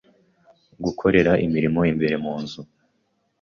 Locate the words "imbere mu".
1.91-2.33